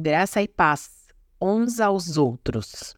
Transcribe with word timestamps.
Graça 0.00 0.40
e 0.40 0.46
paz 0.46 1.08
uns 1.42 1.80
aos 1.80 2.16
outros. 2.16 2.94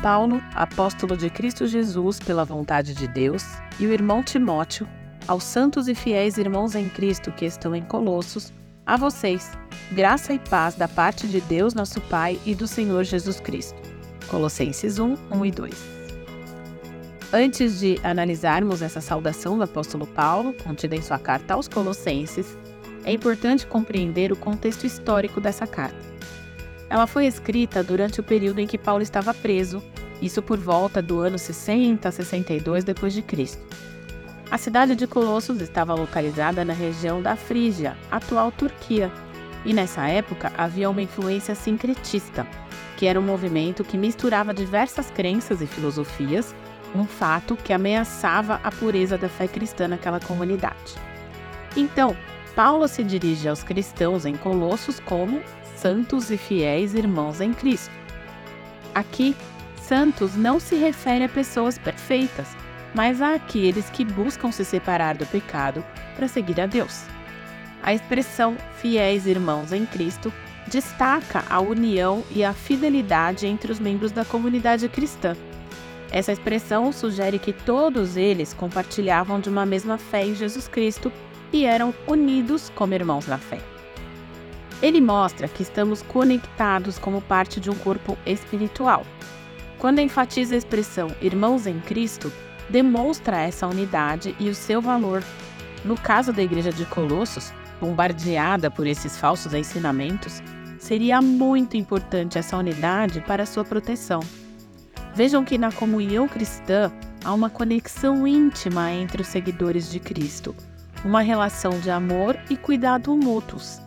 Paulo, 0.00 0.40
apóstolo 0.54 1.16
de 1.16 1.30
Cristo 1.30 1.66
Jesus 1.66 2.20
pela 2.20 2.44
vontade 2.44 2.94
de 2.94 3.08
Deus, 3.08 3.42
e 3.80 3.86
o 3.86 3.92
irmão 3.92 4.22
Timóteo, 4.22 4.88
aos 5.26 5.42
santos 5.42 5.88
e 5.88 5.96
fiéis 5.96 6.38
irmãos 6.38 6.76
em 6.76 6.88
Cristo 6.88 7.32
que 7.32 7.44
estão 7.44 7.74
em 7.74 7.82
Colossos, 7.82 8.52
a 8.86 8.96
vocês, 8.96 9.50
graça 9.90 10.32
e 10.32 10.38
paz 10.38 10.76
da 10.76 10.86
parte 10.86 11.26
de 11.26 11.40
Deus, 11.40 11.74
nosso 11.74 12.00
Pai, 12.02 12.38
e 12.46 12.54
do 12.54 12.68
Senhor 12.68 13.02
Jesus 13.02 13.40
Cristo. 13.40 13.85
Colossenses 14.28 14.98
1, 14.98 15.16
1 15.30 15.46
e 15.46 15.50
2. 15.50 15.96
Antes 17.32 17.80
de 17.80 17.98
analisarmos 18.02 18.82
essa 18.82 19.00
saudação 19.00 19.58
do 19.58 19.64
apóstolo 19.64 20.06
Paulo, 20.06 20.54
contida 20.54 20.94
em 20.94 21.02
sua 21.02 21.18
carta 21.18 21.54
aos 21.54 21.68
Colossenses, 21.68 22.56
é 23.04 23.12
importante 23.12 23.66
compreender 23.66 24.32
o 24.32 24.36
contexto 24.36 24.84
histórico 24.84 25.40
dessa 25.40 25.66
carta. 25.66 25.96
Ela 26.88 27.06
foi 27.06 27.26
escrita 27.26 27.82
durante 27.82 28.20
o 28.20 28.22
período 28.22 28.60
em 28.60 28.66
que 28.66 28.78
Paulo 28.78 29.02
estava 29.02 29.34
preso, 29.34 29.82
isso 30.22 30.40
por 30.40 30.58
volta 30.58 31.02
do 31.02 31.20
ano 31.20 31.38
60 31.38 32.08
a 32.08 32.12
62 32.12 32.84
d.C. 32.84 33.58
A 34.50 34.56
cidade 34.56 34.94
de 34.94 35.06
Colossos 35.06 35.60
estava 35.60 35.94
localizada 35.94 36.64
na 36.64 36.72
região 36.72 37.20
da 37.20 37.34
Frígia, 37.34 37.96
atual 38.10 38.52
Turquia, 38.52 39.10
e 39.66 39.74
nessa 39.74 40.06
época 40.06 40.52
havia 40.56 40.88
uma 40.88 41.02
influência 41.02 41.54
sincretista, 41.54 42.46
que 42.96 43.04
era 43.04 43.18
um 43.18 43.22
movimento 43.22 43.84
que 43.84 43.98
misturava 43.98 44.54
diversas 44.54 45.10
crenças 45.10 45.60
e 45.60 45.66
filosofias, 45.66 46.54
um 46.94 47.04
fato 47.04 47.56
que 47.56 47.72
ameaçava 47.72 48.60
a 48.62 48.70
pureza 48.70 49.18
da 49.18 49.28
fé 49.28 49.48
cristã 49.48 49.88
naquela 49.88 50.20
comunidade. 50.20 50.94
Então, 51.76 52.16
Paulo 52.54 52.86
se 52.86 53.02
dirige 53.02 53.48
aos 53.48 53.62
cristãos 53.62 54.24
em 54.24 54.34
Colossos 54.36 55.00
como 55.00 55.42
santos 55.74 56.30
e 56.30 56.38
fiéis 56.38 56.94
irmãos 56.94 57.40
em 57.40 57.52
Cristo. 57.52 57.92
Aqui, 58.94 59.36
santos 59.82 60.36
não 60.36 60.58
se 60.60 60.76
refere 60.76 61.24
a 61.24 61.28
pessoas 61.28 61.76
perfeitas, 61.76 62.46
mas 62.94 63.20
a 63.20 63.34
aqueles 63.34 63.90
que 63.90 64.04
buscam 64.04 64.50
se 64.50 64.64
separar 64.64 65.16
do 65.16 65.26
pecado 65.26 65.84
para 66.14 66.28
seguir 66.28 66.58
a 66.60 66.66
Deus. 66.66 67.04
A 67.86 67.94
expressão 67.94 68.56
fiéis 68.78 69.26
irmãos 69.28 69.72
em 69.72 69.86
Cristo 69.86 70.32
destaca 70.66 71.44
a 71.48 71.60
união 71.60 72.24
e 72.32 72.42
a 72.42 72.52
fidelidade 72.52 73.46
entre 73.46 73.70
os 73.70 73.78
membros 73.78 74.10
da 74.10 74.24
comunidade 74.24 74.88
cristã. 74.88 75.36
Essa 76.10 76.32
expressão 76.32 76.90
sugere 76.92 77.38
que 77.38 77.52
todos 77.52 78.16
eles 78.16 78.52
compartilhavam 78.52 79.38
de 79.38 79.48
uma 79.48 79.64
mesma 79.64 79.98
fé 79.98 80.26
em 80.26 80.34
Jesus 80.34 80.66
Cristo 80.66 81.12
e 81.52 81.64
eram 81.64 81.94
unidos 82.08 82.72
como 82.74 82.92
irmãos 82.92 83.28
na 83.28 83.38
fé. 83.38 83.60
Ele 84.82 85.00
mostra 85.00 85.46
que 85.46 85.62
estamos 85.62 86.02
conectados 86.02 86.98
como 86.98 87.22
parte 87.22 87.60
de 87.60 87.70
um 87.70 87.74
corpo 87.76 88.18
espiritual. 88.26 89.06
Quando 89.78 90.00
enfatiza 90.00 90.56
a 90.56 90.58
expressão 90.58 91.14
irmãos 91.22 91.68
em 91.68 91.78
Cristo, 91.78 92.32
demonstra 92.68 93.42
essa 93.42 93.64
unidade 93.64 94.34
e 94.40 94.48
o 94.48 94.54
seu 94.56 94.82
valor. 94.82 95.22
No 95.84 95.96
caso 95.96 96.32
da 96.32 96.42
igreja 96.42 96.72
de 96.72 96.84
Colossos, 96.86 97.52
bombardeada 97.80 98.70
por 98.70 98.86
esses 98.86 99.16
falsos 99.16 99.52
ensinamentos, 99.54 100.42
seria 100.78 101.20
muito 101.20 101.76
importante 101.76 102.38
essa 102.38 102.56
unidade 102.56 103.20
para 103.20 103.46
sua 103.46 103.64
proteção. 103.64 104.20
Vejam 105.14 105.44
que 105.44 105.56
na 105.56 105.72
comunhão 105.72 106.28
cristã 106.28 106.92
há 107.24 107.32
uma 107.32 107.50
conexão 107.50 108.26
íntima 108.26 108.92
entre 108.92 109.22
os 109.22 109.28
seguidores 109.28 109.90
de 109.90 109.98
Cristo, 109.98 110.54
uma 111.04 111.22
relação 111.22 111.78
de 111.80 111.90
amor 111.90 112.38
e 112.50 112.56
cuidado 112.56 113.16
mútuos. 113.16 113.80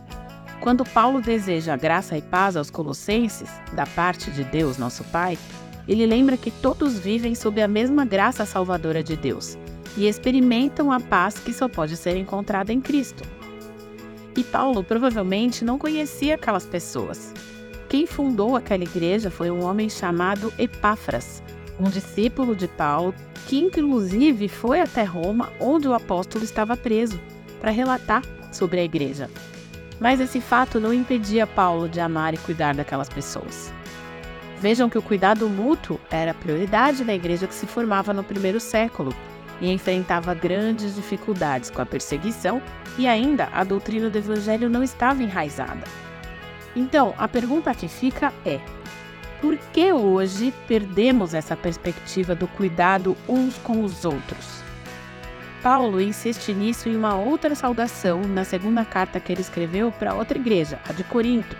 Quando 0.60 0.84
Paulo 0.84 1.22
deseja 1.22 1.76
graça 1.76 2.18
e 2.18 2.22
paz 2.22 2.56
aos 2.56 2.70
Colossenses, 2.70 3.48
da 3.72 3.86
parte 3.86 4.30
de 4.30 4.44
Deus, 4.44 4.76
nosso 4.76 5.04
Pai, 5.04 5.38
ele 5.88 6.04
lembra 6.04 6.36
que 6.36 6.50
todos 6.50 6.98
vivem 6.98 7.34
sob 7.34 7.62
a 7.62 7.68
mesma 7.68 8.04
graça 8.04 8.44
salvadora 8.44 9.02
de 9.02 9.16
Deus 9.16 9.56
e 9.96 10.06
experimentam 10.06 10.92
a 10.92 11.00
paz 11.00 11.38
que 11.38 11.52
só 11.52 11.68
pode 11.68 11.96
ser 11.96 12.16
encontrada 12.16 12.72
em 12.72 12.80
Cristo. 12.80 13.24
E 14.36 14.44
Paulo 14.44 14.84
provavelmente 14.84 15.64
não 15.64 15.78
conhecia 15.78 16.36
aquelas 16.36 16.64
pessoas. 16.64 17.32
Quem 17.88 18.06
fundou 18.06 18.56
aquela 18.56 18.84
igreja 18.84 19.30
foi 19.30 19.50
um 19.50 19.64
homem 19.64 19.88
chamado 19.88 20.52
Epáfras, 20.56 21.42
um 21.78 21.90
discípulo 21.90 22.54
de 22.54 22.68
Paulo, 22.68 23.14
que 23.46 23.58
inclusive 23.58 24.48
foi 24.48 24.80
até 24.80 25.02
Roma, 25.02 25.52
onde 25.58 25.88
o 25.88 25.94
apóstolo 25.94 26.44
estava 26.44 26.76
preso, 26.76 27.20
para 27.60 27.70
relatar 27.70 28.22
sobre 28.52 28.80
a 28.80 28.84
igreja. 28.84 29.28
Mas 29.98 30.20
esse 30.20 30.40
fato 30.40 30.78
não 30.78 30.94
impedia 30.94 31.46
Paulo 31.46 31.88
de 31.88 32.00
amar 32.00 32.32
e 32.32 32.38
cuidar 32.38 32.74
daquelas 32.74 33.08
pessoas. 33.08 33.72
Vejam 34.60 34.88
que 34.88 34.98
o 34.98 35.02
cuidado 35.02 35.48
mútuo 35.48 35.98
era 36.10 36.30
a 36.30 36.34
prioridade 36.34 37.02
da 37.02 37.14
igreja 37.14 37.46
que 37.46 37.54
se 37.54 37.66
formava 37.66 38.12
no 38.12 38.22
primeiro 38.22 38.60
século 38.60 39.14
e 39.60 39.70
enfrentava 39.70 40.34
grandes 40.34 40.94
dificuldades 40.94 41.70
com 41.70 41.82
a 41.82 41.86
perseguição 41.86 42.62
e 42.98 43.06
ainda 43.06 43.48
a 43.52 43.62
doutrina 43.64 44.08
do 44.08 44.18
evangelho 44.18 44.68
não 44.70 44.82
estava 44.82 45.22
enraizada. 45.22 45.84
Então, 46.74 47.14
a 47.18 47.26
pergunta 47.26 47.74
que 47.74 47.88
fica 47.88 48.32
é: 48.44 48.60
por 49.40 49.56
que 49.72 49.92
hoje 49.92 50.52
perdemos 50.68 51.34
essa 51.34 51.56
perspectiva 51.56 52.34
do 52.34 52.46
cuidado 52.46 53.16
uns 53.28 53.56
com 53.58 53.82
os 53.82 54.04
outros? 54.04 54.60
Paulo 55.62 56.00
insiste 56.00 56.54
nisso 56.54 56.88
em 56.88 56.96
uma 56.96 57.16
outra 57.16 57.54
saudação 57.54 58.22
na 58.22 58.44
segunda 58.44 58.84
carta 58.84 59.20
que 59.20 59.30
ele 59.30 59.42
escreveu 59.42 59.92
para 59.92 60.14
outra 60.14 60.38
igreja, 60.38 60.78
a 60.88 60.92
de 60.92 61.04
Corinto. 61.04 61.54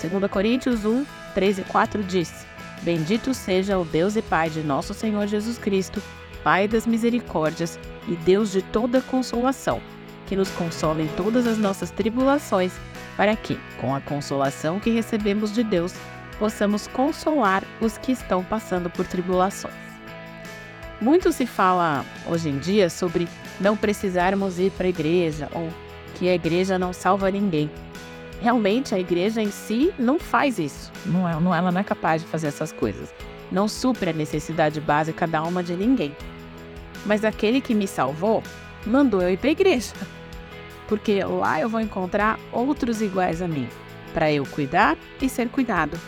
2 0.00 0.30
Coríntios 0.30 0.86
1, 0.86 1.04
3 1.34 1.58
e 1.58 1.62
4 1.64 2.02
diz: 2.02 2.46
Bendito 2.82 3.34
seja 3.34 3.78
o 3.78 3.84
Deus 3.84 4.16
e 4.16 4.22
Pai 4.22 4.48
de 4.48 4.62
nosso 4.62 4.94
Senhor 4.94 5.26
Jesus 5.26 5.58
Cristo, 5.58 6.02
Pai 6.42 6.66
das 6.66 6.86
misericórdias 6.86 7.78
e 8.08 8.16
Deus 8.16 8.50
de 8.50 8.62
toda 8.62 9.00
consolação, 9.02 9.80
que 10.26 10.36
nos 10.36 10.50
consola 10.50 11.02
em 11.02 11.08
todas 11.08 11.46
as 11.46 11.58
nossas 11.58 11.90
tribulações, 11.90 12.72
para 13.16 13.36
que, 13.36 13.58
com 13.80 13.94
a 13.94 14.00
consolação 14.00 14.80
que 14.80 14.90
recebemos 14.90 15.52
de 15.52 15.62
Deus, 15.62 15.94
possamos 16.38 16.86
consolar 16.86 17.62
os 17.80 17.98
que 17.98 18.12
estão 18.12 18.42
passando 18.42 18.88
por 18.88 19.06
tribulações. 19.06 19.74
Muito 21.00 21.32
se 21.32 21.46
fala 21.46 22.04
hoje 22.26 22.48
em 22.48 22.58
dia 22.58 22.90
sobre 22.90 23.28
não 23.58 23.76
precisarmos 23.76 24.58
ir 24.58 24.70
para 24.72 24.86
a 24.86 24.90
igreja 24.90 25.48
ou 25.52 25.68
que 26.14 26.28
a 26.28 26.34
igreja 26.34 26.78
não 26.78 26.92
salva 26.92 27.30
ninguém. 27.30 27.70
Realmente 28.40 28.94
a 28.94 28.98
igreja 28.98 29.42
em 29.42 29.50
si 29.50 29.92
não 29.98 30.18
faz 30.18 30.58
isso. 30.58 30.90
Não, 31.04 31.28
é, 31.28 31.38
não 31.38 31.54
ela 31.54 31.70
não 31.70 31.80
é 31.80 31.84
capaz 31.84 32.22
de 32.22 32.28
fazer 32.28 32.48
essas 32.48 32.72
coisas. 32.72 33.12
Não 33.50 33.66
supre 33.66 34.10
a 34.10 34.12
necessidade 34.12 34.80
básica 34.80 35.26
da 35.26 35.40
alma 35.40 35.62
de 35.62 35.74
ninguém. 35.76 36.14
Mas 37.04 37.24
aquele 37.24 37.60
que 37.60 37.74
me 37.74 37.86
salvou 37.86 38.42
mandou 38.86 39.22
eu 39.22 39.30
ir 39.30 39.38
para 39.38 39.48
a 39.48 39.52
igreja. 39.52 39.92
Porque 40.88 41.22
lá 41.24 41.60
eu 41.60 41.68
vou 41.68 41.80
encontrar 41.80 42.38
outros 42.52 43.00
iguais 43.00 43.40
a 43.40 43.48
mim, 43.48 43.68
para 44.12 44.32
eu 44.32 44.44
cuidar 44.46 44.96
e 45.20 45.28
ser 45.28 45.48
cuidado 45.48 45.98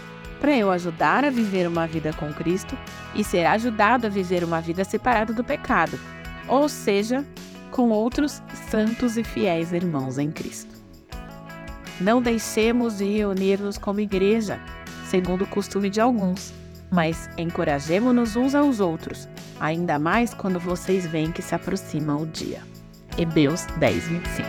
para 0.42 0.58
eu 0.58 0.72
ajudar 0.72 1.25
a 1.25 1.31
viver 1.31 1.69
uma 1.69 1.86
vida 1.86 2.12
com 2.14 2.34
Cristo 2.34 2.76
e 3.14 3.22
ser 3.22 3.47
ajudado 3.47 4.08
a 4.08 4.10
viver 4.10 4.42
uma 4.42 4.60
vida 4.60 4.82
separada 4.82 5.32
do 5.32 5.44
pecado, 5.44 5.97
ou 6.48 6.69
seja, 6.69 7.25
com 7.70 7.91
outros 7.91 8.42
santos 8.69 9.16
e 9.16 9.22
fiéis 9.22 9.72
irmãos 9.72 10.19
em 10.19 10.32
Cristo. 10.32 10.75
Não 12.00 12.20
deixemos 12.20 12.98
de 12.98 13.04
reunir-nos 13.04 13.78
como 13.78 14.00
igreja, 14.00 14.58
segundo 15.06 15.44
o 15.44 15.47
costume 15.47 15.88
de 15.88 16.00
alguns, 16.00 16.52
mas 16.92 17.28
encorajemo-nos 17.38 18.37
uns 18.37 18.55
aos 18.55 18.78
outros, 18.78 19.26
ainda 19.58 19.99
mais 19.99 20.34
quando 20.34 20.61
vocês 20.61 21.06
veem 21.06 21.32
que 21.32 21.40
se 21.40 21.55
aproxima 21.55 22.14
o 22.14 22.26
dia. 22.26 22.61
Hebreus 23.16 23.64
10, 23.78 24.05
25. 24.05 24.49